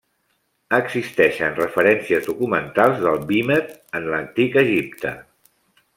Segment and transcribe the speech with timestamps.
[0.77, 5.13] Existeixen referències documentals del vímet en l'Antic Egipte.